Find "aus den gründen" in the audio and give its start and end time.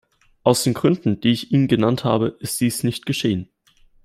0.41-1.21